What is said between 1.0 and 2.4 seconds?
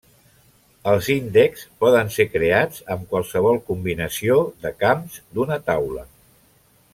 índexs poden ser